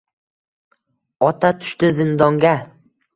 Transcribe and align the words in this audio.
Ota 1.27 1.51
tushdi 1.59 1.91
zindonga. 1.99 2.55